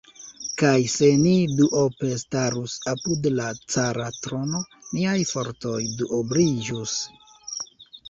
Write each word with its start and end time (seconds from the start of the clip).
Kaj 0.61 0.77
se 0.93 1.09
ni 1.25 1.33
duope 1.59 2.09
starus 2.23 2.79
apud 2.95 3.31
la 3.35 3.47
cara 3.75 4.09
trono, 4.25 4.65
niaj 4.97 5.17
fortoj 5.37 5.79
duobliĝus! 6.03 7.01